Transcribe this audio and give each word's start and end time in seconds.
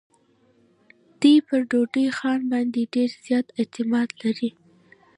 دی 1.21 1.33
پر 1.47 1.61
ډونډي 1.69 2.05
خان 2.17 2.39
باندي 2.51 2.83
ډېر 2.93 3.09
زیات 3.25 3.47
اعتماد 3.59 4.07
لري. 4.21 4.49